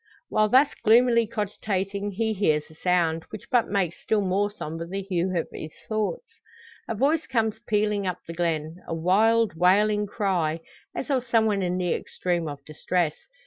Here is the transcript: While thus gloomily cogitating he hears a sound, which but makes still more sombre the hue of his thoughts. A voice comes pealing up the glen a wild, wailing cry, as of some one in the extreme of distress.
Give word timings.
While 0.29 0.49
thus 0.49 0.73
gloomily 0.83 1.27
cogitating 1.27 2.09
he 2.13 2.33
hears 2.33 2.71
a 2.71 2.73
sound, 2.73 3.23
which 3.29 3.47
but 3.51 3.67
makes 3.67 3.99
still 4.01 4.21
more 4.21 4.49
sombre 4.49 4.87
the 4.87 5.03
hue 5.03 5.37
of 5.37 5.47
his 5.53 5.73
thoughts. 5.87 6.25
A 6.87 6.95
voice 6.95 7.27
comes 7.27 7.59
pealing 7.67 8.07
up 8.07 8.17
the 8.25 8.33
glen 8.33 8.77
a 8.87 8.95
wild, 8.95 9.53
wailing 9.55 10.07
cry, 10.07 10.61
as 10.95 11.11
of 11.11 11.27
some 11.27 11.45
one 11.45 11.61
in 11.61 11.77
the 11.77 11.93
extreme 11.93 12.47
of 12.47 12.65
distress. 12.65 13.13